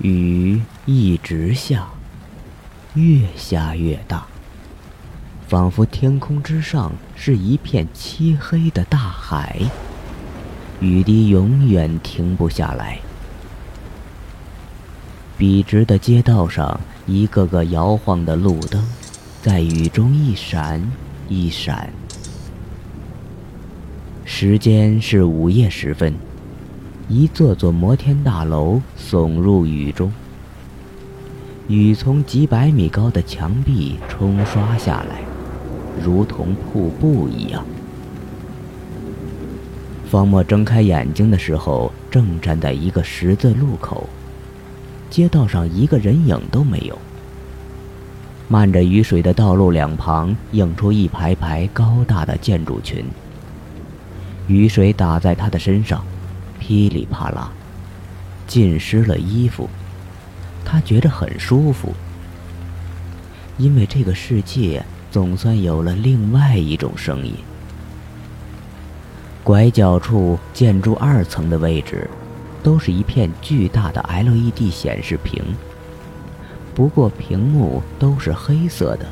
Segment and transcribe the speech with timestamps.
[0.00, 1.88] 雨一直下，
[2.94, 4.26] 越下越大，
[5.48, 9.58] 仿佛天空之上是一片漆黑的大海，
[10.80, 13.00] 雨滴永远停不下来。
[15.36, 18.80] 笔直的街道上，一个个摇晃的路灯，
[19.42, 20.80] 在雨中一闪
[21.28, 21.92] 一闪。
[24.24, 26.14] 时间是午夜时分。
[27.10, 30.12] 一座座摩天大楼耸入雨中，
[31.66, 35.22] 雨从几百米高的墙壁冲刷下来，
[36.04, 37.64] 如同瀑布一样。
[40.10, 44.06] 方墨睁开眼睛的时候，正站在一个十字路口，
[45.08, 46.98] 街道上一个人影都没有。
[48.48, 53.02] 漫着雨水的道路两旁映出一排排高大的建筑群，
[54.46, 56.04] 雨水打在他的身上。
[56.68, 57.50] 噼里啪啦，
[58.46, 59.70] 浸湿了衣服，
[60.66, 61.94] 他觉得很舒服，
[63.56, 67.32] 因为这个世界总算有了另外一种声音。
[69.42, 72.06] 拐角处建筑二层的位置，
[72.62, 75.42] 都是一片巨大的 LED 显示屏，
[76.74, 79.06] 不过屏幕都是黑色的。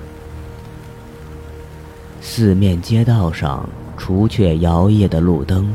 [2.20, 3.66] 四面街道上，
[3.96, 5.74] 除却摇曳的路灯。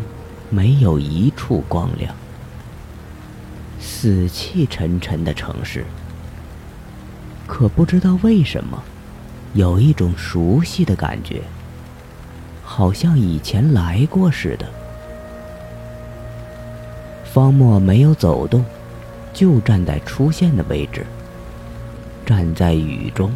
[0.52, 2.14] 没有一处光亮，
[3.80, 5.86] 死气沉沉的城市。
[7.48, 8.84] 可不知道为什么，
[9.54, 11.42] 有一种熟悉的感觉，
[12.66, 14.68] 好像以前来过似的。
[17.24, 18.66] 方墨没有走动，
[19.34, 21.06] 就站在出现的位置，
[22.26, 23.32] 站在雨中，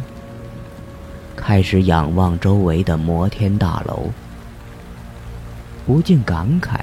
[1.34, 4.10] 开始仰望周围的摩天大楼，
[5.86, 6.80] 不禁感慨。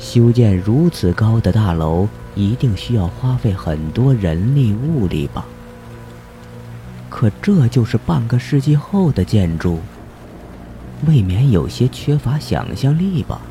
[0.00, 5.44] 修建如此高的大楼，一定需要花费很多人力物力吧？
[7.10, 9.78] 可这就是半个世纪后的建筑，
[11.06, 13.42] 未免有些缺乏想象力吧？